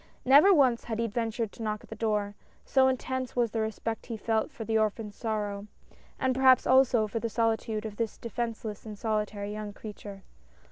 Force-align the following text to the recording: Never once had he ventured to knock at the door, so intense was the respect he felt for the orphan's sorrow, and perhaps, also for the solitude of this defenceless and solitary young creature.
Never 0.25 0.51
once 0.51 0.85
had 0.85 0.97
he 0.97 1.05
ventured 1.05 1.51
to 1.51 1.61
knock 1.61 1.83
at 1.83 1.89
the 1.91 1.95
door, 1.95 2.33
so 2.65 2.87
intense 2.87 3.35
was 3.35 3.51
the 3.51 3.61
respect 3.61 4.07
he 4.07 4.17
felt 4.17 4.49
for 4.51 4.65
the 4.65 4.75
orphan's 4.75 5.15
sorrow, 5.15 5.67
and 6.19 6.33
perhaps, 6.33 6.65
also 6.65 7.05
for 7.05 7.19
the 7.19 7.29
solitude 7.29 7.85
of 7.85 7.97
this 7.97 8.17
defenceless 8.17 8.83
and 8.83 8.97
solitary 8.97 9.53
young 9.53 9.73
creature. 9.73 10.23